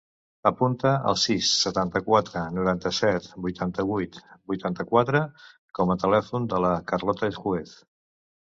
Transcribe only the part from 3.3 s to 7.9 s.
vuitanta-vuit, vuitanta-quatre com a telèfon de la Carlota Juez.